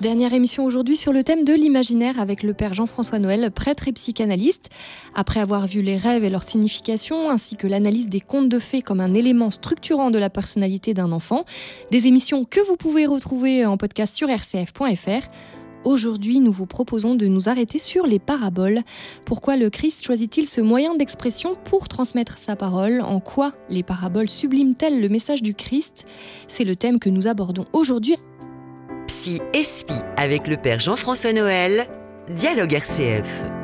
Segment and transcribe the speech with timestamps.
[0.00, 3.92] Dernière émission aujourd'hui sur le thème de l'imaginaire avec le père Jean-François Noël, prêtre et
[3.92, 4.70] psychanalyste.
[5.16, 8.80] Après avoir vu les rêves et leur signification, ainsi que l'analyse des contes de fées
[8.80, 11.44] comme un élément structurant de la personnalité d'un enfant,
[11.90, 15.28] des émissions que vous pouvez retrouver en podcast sur rcf.fr.
[15.84, 18.82] Aujourd'hui, nous vous proposons de nous arrêter sur les paraboles.
[19.26, 23.00] Pourquoi le Christ choisit-il ce moyen d'expression pour transmettre sa parole?
[23.00, 26.06] En quoi les paraboles subliment-elles le message du Christ?
[26.46, 28.14] C'est le thème que nous abordons aujourd'hui
[29.08, 31.86] Psy Espi avec le père Jean-François Noël,
[32.28, 33.57] Dialogue RCF.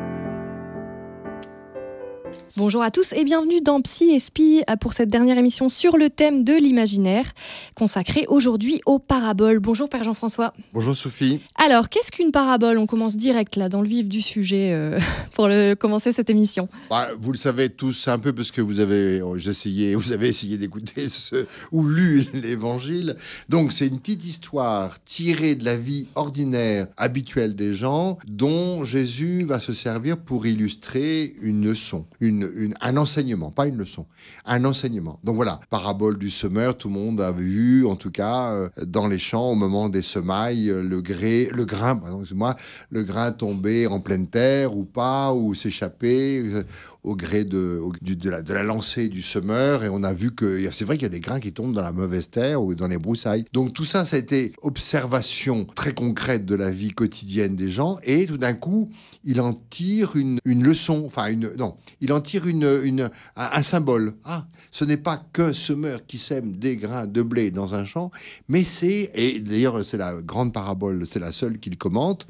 [2.56, 6.08] Bonjour à tous et bienvenue dans Psy et Spi pour cette dernière émission sur le
[6.08, 7.32] thème de l'imaginaire,
[7.74, 9.58] consacrée aujourd'hui aux paraboles.
[9.58, 10.54] Bonjour Père Jean-François.
[10.72, 11.40] Bonjour Sophie.
[11.56, 12.78] Alors, qu'est-ce qu'une parabole?
[12.78, 15.00] On commence direct là, dans le vif du sujet, euh,
[15.34, 16.68] pour le, commencer cette émission.
[16.90, 20.28] Bah, vous le savez tous un peu parce que vous avez, oh, essayé, vous avez
[20.28, 23.16] essayé d'écouter ce, ou lu l'Évangile.
[23.48, 29.42] Donc, c'est une petite histoire tirée de la vie ordinaire, habituelle des gens, dont Jésus
[29.42, 32.44] va se servir pour illustrer une leçon, une
[32.81, 34.06] un enseignement, pas une leçon,
[34.45, 35.19] un enseignement.
[35.25, 39.06] Donc voilà, parabole du semeur, tout le monde a vu, en tout cas, euh, dans
[39.06, 42.00] les champs, au moment des semailles, euh, le, gré, le grain,
[42.34, 42.56] moi
[42.91, 46.65] le grain tombé en pleine terre ou pas, ou s'échapper euh,
[47.05, 49.84] au gré de, de, la, lancée du semeur.
[49.84, 51.83] Et on a vu que c'est vrai qu'il y a des grains qui tombent dans
[51.83, 53.44] la mauvaise terre ou dans les broussailles.
[53.52, 57.98] Donc tout ça, ça a été observation très concrète de la vie quotidienne des gens.
[58.05, 58.91] Et tout d'un coup,
[59.22, 63.62] il en tire une, une leçon, enfin une, non, il en tire une, une, un,
[63.62, 64.14] symbole.
[64.25, 68.10] Ah, ce n'est pas que semeur qui sème des grains de blé dans un champ,
[68.48, 72.27] mais c'est, et d'ailleurs c'est la grande parabole, c'est la seule qu'il commente,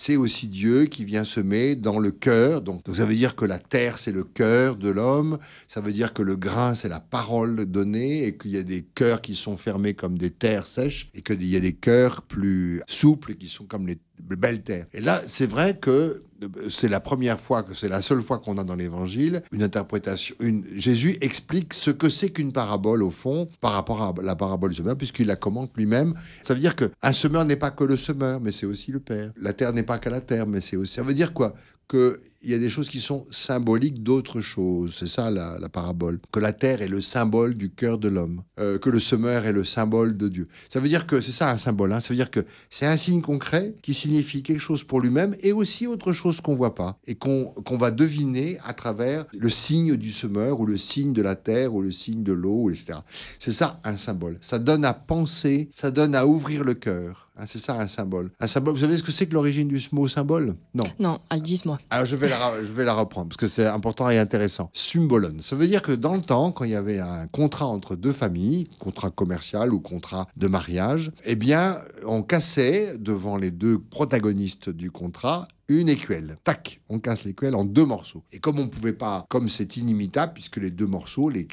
[0.00, 2.62] c'est aussi Dieu qui vient semer dans le cœur.
[2.62, 5.38] Donc, ça veut dire que la terre, c'est le cœur de l'homme.
[5.66, 8.84] Ça veut dire que le grain, c'est la parole donnée et qu'il y a des
[8.94, 12.80] cœurs qui sont fermés comme des terres sèches et qu'il y a des cœurs plus
[12.86, 14.86] souples qui sont comme les belles terres.
[14.92, 16.22] Et là, c'est vrai que
[16.70, 20.36] c'est la première fois, que c'est la seule fois qu'on a dans l'Évangile une interprétation.
[20.76, 24.76] Jésus explique ce que c'est qu'une parabole au fond par rapport à la parabole du
[24.76, 26.14] semeur, puisqu'il la commente lui-même.
[26.44, 29.00] Ça veut dire que un semeur n'est pas que le semeur, mais c'est aussi le
[29.00, 29.32] Père.
[29.40, 30.94] La terre n'est pas qu'à la terre, mais c'est aussi.
[30.94, 31.54] Ça veut dire quoi?
[31.88, 34.96] Que il y a des choses qui sont symboliques d'autres choses.
[34.98, 36.20] C'est ça la, parabole.
[36.32, 38.42] Que la terre est le symbole du cœur de l'homme.
[38.60, 40.48] Euh, que le semeur est le symbole de Dieu.
[40.68, 41.92] Ça veut dire que c'est ça un symbole.
[41.92, 42.00] Hein.
[42.00, 45.52] Ça veut dire que c'est un signe concret qui signifie quelque chose pour lui-même et
[45.52, 50.12] aussi autre chose qu'on voit pas et qu'on va deviner à travers le signe du
[50.12, 53.00] semeur ou le signe de la terre ou le signe de l'eau, etc.
[53.38, 54.38] C'est ça un symbole.
[54.40, 57.27] Ça donne à penser, ça donne à ouvrir le cœur.
[57.40, 58.32] Ah, c'est ça un symbole.
[58.40, 58.74] Un symbole.
[58.74, 60.56] Vous savez ce que c'est que l'origine du mot symbole?
[60.74, 60.84] Non.
[60.98, 61.78] Non, dis-moi.
[61.90, 64.70] Alors je vais, la, je vais la reprendre parce que c'est important et intéressant.
[64.72, 65.36] Symbolon.
[65.40, 68.12] Ça veut dire que dans le temps, quand il y avait un contrat entre deux
[68.12, 74.70] familles, contrat commercial ou contrat de mariage, eh bien, on cassait devant les deux protagonistes
[74.70, 76.38] du contrat une écuelle.
[76.44, 78.22] Tac, on casse l'écuelle en deux morceaux.
[78.32, 81.46] Et comme on ne pouvait pas, comme c'est inimitable, puisque les deux morceaux, les,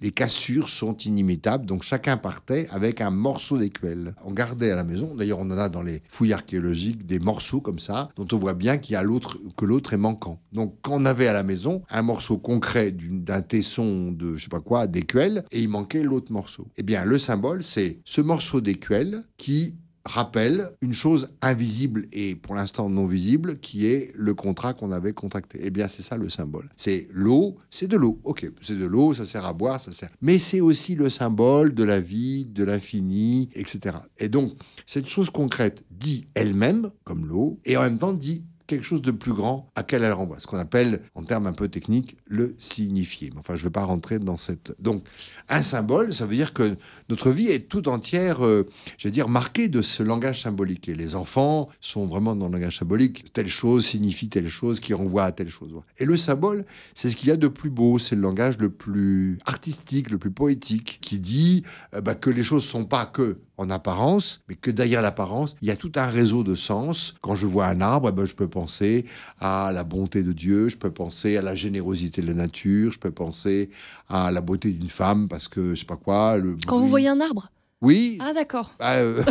[0.00, 4.14] les, cassures sont inimitables, donc chacun partait avec un morceau d'écuelle.
[4.24, 7.60] On gardait à la maison, d'ailleurs on en a dans les fouilles archéologiques des morceaux
[7.60, 10.40] comme ça, dont on voit bien qu'il y a l'autre, que l'autre est manquant.
[10.52, 14.48] Donc quand on avait à la maison un morceau concret d'un tesson de je sais
[14.48, 16.66] pas quoi, d'écuelle, et il manquait l'autre morceau.
[16.76, 19.76] Eh bien le symbole, c'est ce morceau d'écuelle qui
[20.06, 25.12] rappelle une chose invisible et pour l'instant non visible qui est le contrat qu'on avait
[25.12, 25.58] contracté.
[25.62, 26.70] Eh bien, c'est ça le symbole.
[26.76, 28.20] C'est l'eau, c'est de l'eau.
[28.24, 30.10] Ok, c'est de l'eau, ça sert à boire, ça sert.
[30.22, 33.96] Mais c'est aussi le symbole de la vie, de l'infini, etc.
[34.18, 34.52] Et donc,
[34.86, 39.10] cette chose concrète dit elle-même, comme l'eau, et en même temps dit quelque chose de
[39.10, 42.54] plus grand à quel elle renvoie, ce qu'on appelle, en termes un peu techniques, le
[42.58, 43.30] signifié.
[43.32, 44.74] Mais enfin, je ne vais pas rentrer dans cette...
[44.80, 45.04] Donc,
[45.48, 46.76] un symbole, ça veut dire que
[47.08, 48.68] notre vie est tout entière, euh,
[48.98, 50.88] je dire, marquée de ce langage symbolique.
[50.88, 53.32] Et les enfants sont vraiment dans le langage symbolique.
[53.32, 55.72] Telle chose signifie telle chose qui renvoie à telle chose.
[55.98, 56.64] Et le symbole,
[56.94, 60.18] c'est ce qu'il y a de plus beau, c'est le langage le plus artistique, le
[60.18, 61.62] plus poétique, qui dit
[61.94, 65.68] euh, bah, que les choses sont pas que en apparence, mais que derrière l'apparence, il
[65.68, 67.14] y a tout un réseau de sens.
[67.22, 69.06] Quand je vois un arbre, eh ben, je peux penser
[69.40, 72.98] à la bonté de Dieu, je peux penser à la générosité de la nature, je
[72.98, 73.70] peux penser
[74.08, 76.36] à la beauté d'une femme, parce que je sais pas quoi.
[76.36, 77.50] Le Quand vous voyez un arbre
[77.80, 78.18] Oui.
[78.20, 78.72] Ah d'accord.
[78.78, 79.22] Bah, euh,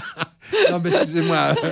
[0.70, 1.54] non, mais excusez-moi.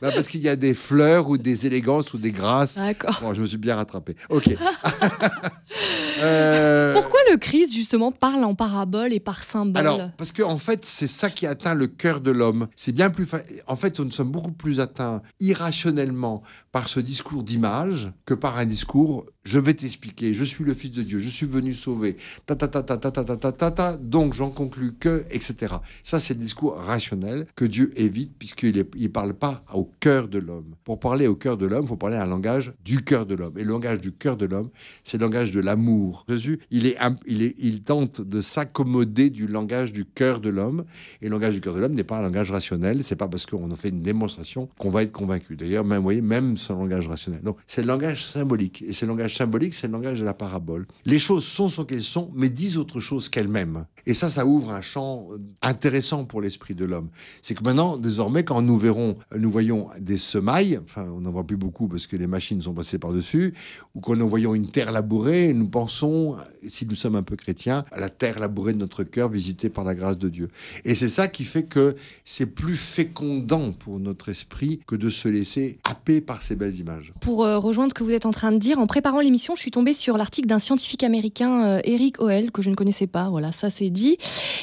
[0.00, 2.74] Bah, parce qu'il y a des fleurs ou des élégances ou des grâces.
[2.74, 3.18] D'accord.
[3.22, 4.14] Bon, je me suis bien rattrapé.
[4.28, 4.50] Ok.
[6.22, 7.00] euh...
[7.30, 11.08] Le Christ, justement, parle en parabole et par symbole Alors, parce que en fait, c'est
[11.08, 12.68] ça qui atteint le cœur de l'homme.
[12.76, 13.26] C'est bien plus.
[13.66, 16.42] En fait, nous sommes beaucoup plus atteints irrationnellement
[16.72, 20.90] par ce discours d'image que par un discours je vais t'expliquer, je suis le Fils
[20.90, 23.70] de Dieu, je suis venu sauver, ta ta ta ta ta ta ta ta ta,
[23.70, 25.76] ta donc j'en conclus que, etc.
[26.02, 30.38] Ça, c'est le discours rationnel que Dieu évite puisqu'il ne parle pas au cœur de
[30.40, 30.74] l'homme.
[30.82, 33.56] Pour parler au cœur de l'homme, il faut parler un langage du cœur de l'homme.
[33.56, 34.70] Et le langage du cœur de l'homme,
[35.04, 36.24] c'est le langage de l'amour.
[36.28, 36.96] Jésus, il, est,
[37.26, 40.84] il, est, il tente de s'accommoder du langage du cœur de l'homme.
[41.22, 43.04] Et le langage du cœur de l'homme n'est pas un langage rationnel.
[43.04, 45.56] C'est pas parce qu'on a fait une démonstration qu'on va être convaincu.
[45.56, 47.42] D'ailleurs, même, vous voyez, même son langage rationnel.
[47.42, 48.82] Donc, c'est le langage symbolique.
[48.82, 50.86] Et c'est le langage symbolique, c'est le langage de la parabole.
[51.04, 53.86] Les choses sont ce qu'elles sont, mais disent autre chose qu'elles-mêmes.
[54.06, 57.08] Et ça, ça ouvre un champ euh, intéressant pour l'esprit de l'homme.
[57.42, 61.46] C'est que maintenant, désormais, quand nous verrons, nous voyons des semailles, enfin, on n'en voit
[61.46, 63.54] plus beaucoup parce que les machines sont passées par-dessus,
[63.94, 66.36] ou quand nous voyons une terre labourée, nous pensons,
[66.66, 69.94] si nous sommes un peu chrétiens, la terre labourée de notre cœur, visitée par la
[69.94, 70.48] grâce de Dieu.
[70.84, 75.28] Et c'est ça qui fait que c'est plus fécondant pour notre esprit que de se
[75.28, 77.12] laisser happer par ces belles images.
[77.20, 79.60] Pour euh, rejoindre ce que vous êtes en train de dire, en préparant l'émission, je
[79.60, 83.28] suis tombée sur l'article d'un scientifique américain, euh, Eric Hoel, que je ne connaissais pas,
[83.28, 84.18] voilà, ça c'est dit,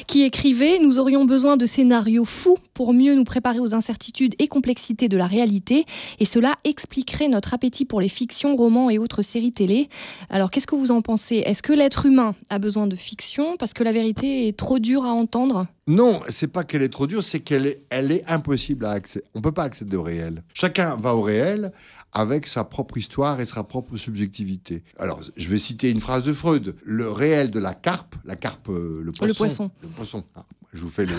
[0.06, 4.48] qui écrivait Nous aurions besoin de scénarios fous pour mieux nous préparer aux incertitudes et
[4.48, 5.86] complexités de la réalité,
[6.18, 9.88] et cela expliquerait notre appétit pour les fictions, romans et autres séries télé.
[10.30, 11.36] Alors qu'est-ce que vous en pensez?
[11.36, 15.04] Est-ce que l'être humain a besoin de fiction parce que la vérité est trop dure
[15.04, 18.86] à entendre non, c'est pas qu'elle est trop dure, c'est qu'elle est, elle est impossible
[18.86, 19.26] à accéder.
[19.34, 20.42] On peut pas accéder au réel.
[20.54, 21.72] Chacun va au réel
[22.12, 24.82] avec sa propre histoire et sa propre subjectivité.
[24.98, 26.74] Alors, je vais citer une phrase de Freud.
[26.84, 29.26] Le réel de la carpe, la carpe, euh, le poisson.
[29.26, 29.70] Le poisson.
[29.82, 30.24] Le poisson.
[30.34, 31.14] Ah, je vous fais le,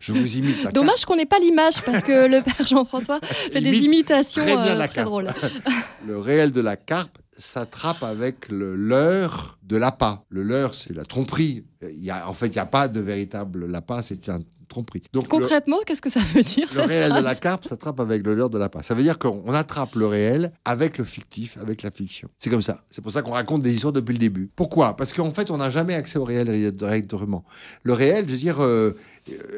[0.00, 0.70] je vous imite.
[0.74, 4.86] Dommage qu'on n'ait pas l'image parce que le père Jean-François fait des imitations très, euh,
[4.86, 5.32] très drôles.
[6.06, 10.24] le réel de la carpe s'attrape avec le leurre de l'appât.
[10.28, 11.64] Le leurre, c'est la tromperie.
[11.82, 14.40] Il y a, en fait, il n'y a pas de véritable l'appât, c'est un
[14.70, 15.02] tromperie.
[15.12, 18.34] Donc, Concrètement, qu'est-ce que ça veut dire Le réel de la carpe s'attrape avec le
[18.34, 18.82] leurre de l'appât.
[18.82, 22.28] Ça veut dire qu'on attrape le réel avec le fictif, avec la fiction.
[22.38, 22.84] C'est comme ça.
[22.90, 24.50] C'est pour ça qu'on raconte des histoires depuis le début.
[24.56, 24.96] Pourquoi?
[24.96, 27.44] Parce qu'en fait, on n'a jamais accès au réel directement.
[27.82, 28.92] Le réel, je veux dire, euh,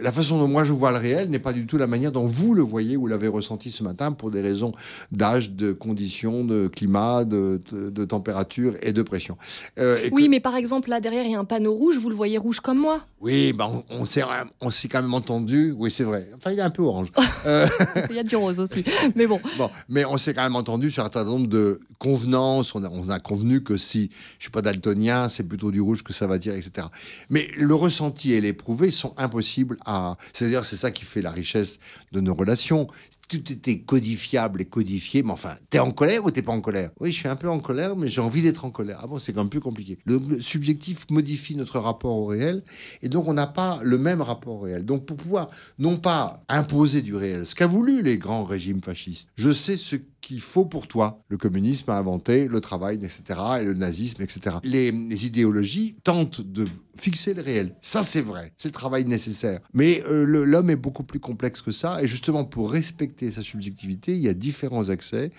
[0.00, 2.26] la façon dont moi je vois le réel n'est pas du tout la manière dont
[2.26, 4.72] vous le voyez ou l'avez ressenti ce matin pour des raisons
[5.10, 7.60] d'âge, de conditions, de climat, de,
[8.04, 9.36] température et de pression.
[9.78, 12.14] Euh, oui, mais par exemple, là derrière, il y a un panneau rouge, vous le
[12.14, 14.02] voyez rouge comme moi Oui, ben, on,
[14.60, 15.74] on s'est quand même entendu.
[15.76, 16.28] Oui, c'est vrai.
[16.36, 17.12] Enfin, il est un peu orange.
[17.44, 17.66] Euh,
[18.08, 18.84] il y a du rose aussi.
[19.16, 19.40] Mais bon.
[19.58, 22.72] bon mais on s'est quand même entendu sur un certain nombre de convenances.
[22.76, 26.04] On a, on a convenu que si je suis pas daltonien, c'est plutôt du rouge
[26.04, 26.86] que ça va dire, etc.
[27.30, 29.61] Mais le ressenti et l'éprouvé sont impossibles
[30.32, 31.78] C'est-à-dire, c'est ça qui fait la richesse
[32.12, 32.88] de nos relations
[33.32, 36.90] tout était codifiable et codifié, mais enfin, t'es en colère ou t'es pas en colère?
[37.00, 38.99] Oui, je suis un peu en colère, mais j'ai envie d'être en colère.
[39.02, 39.99] Ah bon, c'est quand même plus compliqué.
[40.05, 42.62] Le, subjectif modifie notre rapport au réel,
[43.00, 44.84] et donc on n'a pas le même rapport au réel.
[44.84, 45.49] Donc pour pouvoir
[45.79, 49.96] non pas imposer du réel, ce qu'a voulu les grands régimes fascistes, je sais ce
[50.23, 51.23] qu'il faut pour toi.
[51.29, 54.56] Le communisme a inventé le travail, etc., et le nazisme, etc.
[54.62, 54.88] Les,
[55.26, 56.64] idéologies tentent de
[56.96, 57.75] fixer le réel.
[57.81, 58.52] Ça, c'est vrai.
[58.56, 59.61] C'est le travail nécessaire.
[59.75, 62.02] Mais euh, l'homme est beaucoup plus complexe que ça.
[62.02, 65.30] Et justement, pour respecter sa subjectivité, il y a différents accès.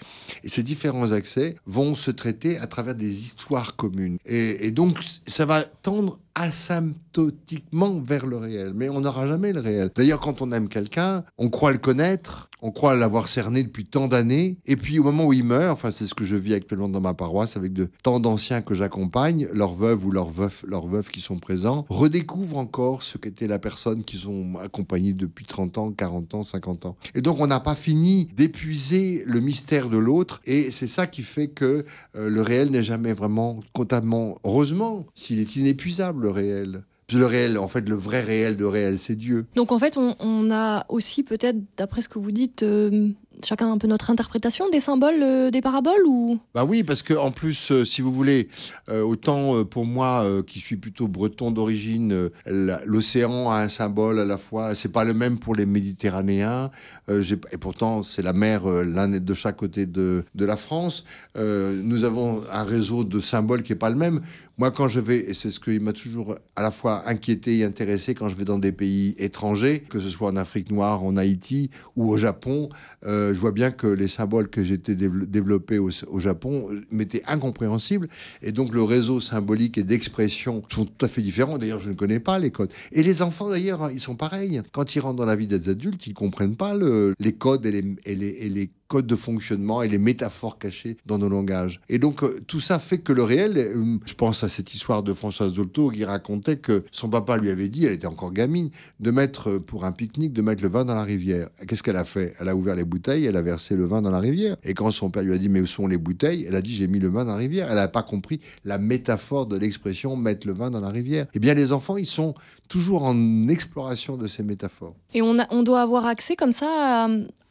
[0.44, 4.18] Et ces différents accès vont se traiter à travers des histoires communes.
[4.26, 8.74] Et, et donc, ça va tendre asymptotiquement vers le réel.
[8.76, 9.92] Mais on n'aura jamais le réel.
[9.96, 14.08] D'ailleurs, quand on aime quelqu'un, on croit le connaître, on croit l'avoir cerné depuis tant
[14.08, 14.58] d'années.
[14.66, 17.02] Et puis au moment où il meurt, enfin c'est ce que je vis actuellement dans
[17.02, 21.10] ma paroisse avec de tant d'anciens que j'accompagne, leurs veuves ou leurs veufs, leurs veufs
[21.10, 25.92] qui sont présents, redécouvrent encore ce qu'était la personne qu'ils ont accompagnée depuis 30 ans,
[25.92, 26.96] 40 ans, 50 ans.
[27.16, 30.42] Et donc on n'a pas fini d'épuiser le mystère de l'autre.
[30.46, 31.86] Et c'est ça qui fait que
[32.16, 36.84] euh, le réel n'est jamais vraiment comptablement, heureusement, s'il est inépuisable le réel.
[37.12, 39.46] Le réel, en fait, le vrai réel de réel, c'est Dieu.
[39.56, 43.10] Donc en fait, on, a aussi peut-être, d'après ce que vous dites, euh,
[43.44, 46.40] chacun un peu notre interprétation des symboles, euh, des paraboles ou?
[46.56, 48.48] Bah oui, parce que en plus, euh, si vous voulez,
[48.90, 54.76] autant pour moi qui suis plutôt breton d'origine, l'océan a un symbole à la fois.
[54.76, 56.72] C'est pas le même pour les Méditerranéens,
[57.10, 61.06] et pourtant c'est la mer l'un de chaque côté de, de la France.
[61.36, 64.22] nous avons un réseau de symboles qui est pas le même.
[64.60, 67.64] Moi, quand je vais, et c'est ce qui m'a toujours à la fois inquiété et
[67.64, 71.18] intéressé quand je vais dans des pays étrangers, que ce soit en Afrique noire, en
[71.18, 72.70] Haïti ou au Japon,
[73.04, 78.08] euh, je vois bien que les symboles que j'étais développés au, Japon euh, m'étaient incompréhensibles.
[78.44, 81.58] Et donc, le réseau symbolique et d'expression sont tout à fait différents.
[81.58, 82.72] D'ailleurs, je ne connais pas les codes.
[82.92, 84.62] Et les enfants, d'ailleurs, ils sont pareils.
[84.72, 87.72] Quand ils rentrent dans la vie des adultes, ils comprennent pas le, les codes et
[87.72, 88.14] les, et
[88.46, 91.82] et les codes de fonctionnement et les métaphores cachées dans nos langages.
[91.90, 95.04] Et donc euh, tout ça fait que le réel, euh, je pense à cette histoire
[95.04, 98.70] de Françoise Dolto qui racontait que son papa lui avait dit, elle était encore gamine,
[99.00, 101.50] de mettre euh, pour un pique-nique, de mettre le vin dans la rivière.
[101.68, 102.34] Qu'est-ce qu'elle a fait?
[102.40, 104.58] Elle a ouvert les bouteilles, elle a versé le vin dans la rivière.
[104.64, 106.46] Et quand son père lui a dit mais où sont les bouteilles?
[106.48, 107.68] Elle a dit j'ai mis le vin dans la rivière.
[107.70, 111.28] Elle n'a pas compris la métaphore de l'expression mettre le vin dans la rivière.
[111.34, 112.34] Eh bien les enfants, ils sont
[112.68, 114.96] toujours en exploration de ces métaphores.
[115.14, 117.08] Et on, a, on doit avoir accès comme ça à,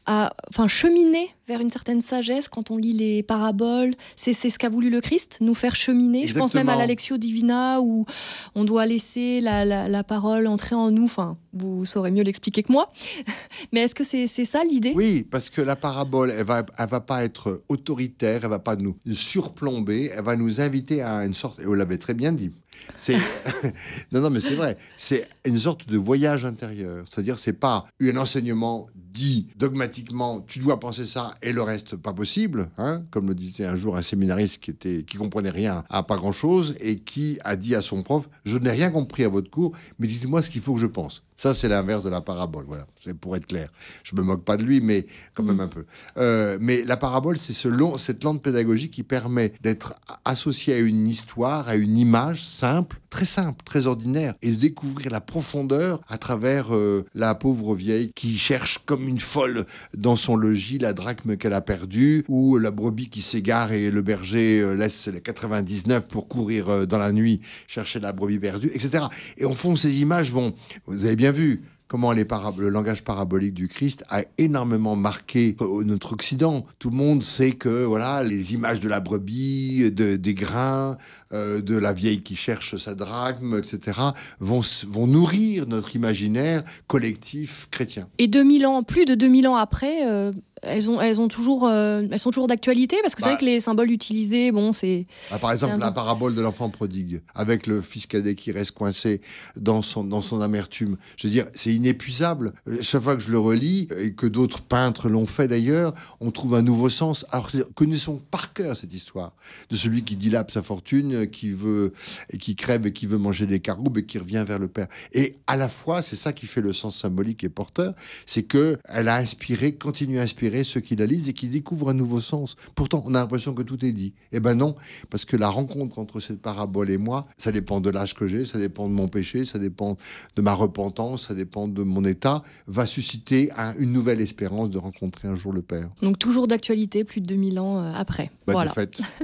[0.07, 3.95] enfin, cheminer vers une certaine sagesse quand on lit les paraboles.
[4.17, 6.27] C'est ce qu'a voulu le Christ, nous faire cheminer.
[6.27, 8.07] Je pense même à l'Alexio Divina où
[8.55, 11.05] on doit laisser la, la, parole entrer en nous.
[11.05, 12.91] Enfin, vous saurez mieux l'expliquer que moi.
[13.73, 14.93] Mais est-ce que c'est ça l'idée?
[14.95, 18.77] Oui, parce que la parabole, elle va, elle va pas être autoritaire, elle va pas
[18.77, 22.51] nous surplomber, elle va nous inviter à une sorte, et vous l'avez très bien dit,
[22.97, 23.17] c'est
[24.13, 24.77] non, non, mais c'est vrai.
[24.97, 27.05] C'est une sorte de voyage intérieur.
[27.11, 32.13] C'est-à-dire, c'est pas un enseignement dit dogmatiquement, tu dois penser ça et le reste pas
[32.13, 32.71] possible.
[32.79, 36.17] Hein Comme le disait un jour un séminariste qui était qui comprenait rien à pas
[36.17, 39.73] grand-chose et qui a dit à son prof, je n'ai rien compris à votre cours,
[39.99, 41.23] mais dites-moi ce qu'il faut que je pense.
[41.43, 42.67] Ça, c'est l'inverse de la parabole.
[42.69, 43.69] Voilà, c'est pour être clair.
[44.05, 45.61] Je me moque pas de lui, mais quand même mm.
[45.61, 45.85] un peu.
[46.17, 50.79] Euh, mais la parabole, c'est ce long, cette lente pédagogie qui permet d'être associé à
[50.79, 56.01] une histoire, à une image simple, très simple, très ordinaire, et de découvrir la profondeur
[56.09, 60.93] à travers euh, la pauvre vieille qui cherche comme une folle dans son logis la
[60.93, 65.21] drachme qu'elle a perdue, ou la brebis qui s'égare et le berger euh, laisse les
[65.21, 69.07] 99 pour courir dans la nuit chercher la brebis perdue, etc.
[69.39, 70.55] Et au fond, ces images vont,
[70.87, 71.63] vous avez bien vu
[71.93, 76.65] comment le langage parabolique du Christ a énormément marqué euh, notre Occident.
[76.79, 80.97] Tout le monde sait que voilà les images de la brebis, de, des grains,
[81.35, 84.01] euh, de la vieille qui cherche sa drachme, etc.,
[84.41, 88.09] vont, vont nourrir notre imaginaire collectif chrétien.
[88.17, 92.03] Et 2000 ans, plus de 2000 ans après, euh, elles, ont, elles, ont toujours, euh,
[92.11, 93.41] elles sont toujours d'actualité parce que c'est vrai bah.
[93.41, 95.07] que les symboles utilisés, bon, c'est.
[95.31, 99.21] Bah, par exemple, la parabole de l'enfant prodigue, avec le fils cadet qui reste coincé
[99.57, 100.97] dans son, dans son amertume.
[101.17, 102.53] Je veux dire, c'est inépuisable.
[102.69, 106.31] Euh, chaque fois que je le relis, et que d'autres peintres l'ont fait d'ailleurs, on
[106.31, 107.27] trouve un nouveau sens.
[107.31, 109.33] Alors, connaissons par cœur cette histoire
[109.71, 111.93] de celui qui dilape sa fortune, qui veut,
[112.31, 114.89] et qui crève et qui veut manger des caroubes et qui revient vers le Père.
[115.13, 117.95] Et à la fois, c'est ça qui fait le sens symbolique et porteur,
[118.27, 121.91] c'est que elle a inspiré, continue à inspirer ceux qui la lisent et qui découvrent
[121.91, 122.57] un nouveau sens.
[122.75, 124.13] Pourtant, on a l'impression que tout est dit.
[124.33, 124.77] Eh ben non,
[125.11, 128.45] parce que la rencontre entre cette parabole et moi, ça dépend de l'âge que j'ai,
[128.45, 129.97] ça dépend de mon péché, ça dépend
[130.37, 135.29] de ma repentance, ça dépend de mon état, va susciter une nouvelle espérance de rencontrer
[135.29, 135.89] un jour le Père.
[136.03, 138.31] Donc toujours d'actualité, plus de 2000 ans euh, après.
[138.47, 138.73] Bah, voilà.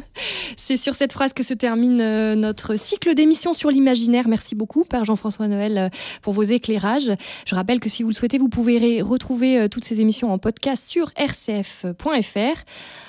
[0.56, 4.28] C'est sur cette phrase que se termine euh, notre cycle d'émissions sur l'imaginaire.
[4.28, 5.88] Merci beaucoup, Père Jean-François Noël, euh,
[6.22, 7.10] pour vos éclairages.
[7.46, 10.86] Je rappelle que si vous le souhaitez, vous pouvez retrouver toutes ces émissions en podcast
[10.86, 12.62] sur rcf.fr.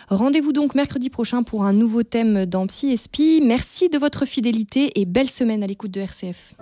[0.10, 2.98] Rendez-vous donc mercredi prochain pour un nouveau thème dans Psy
[3.44, 6.56] Merci de votre fidélité et belle semaine à l'écoute de RCF.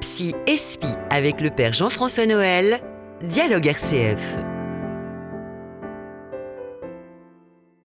[0.00, 0.34] Psy
[1.10, 2.80] avec le père Jean-François Noël
[3.20, 4.57] Dialogue RCF.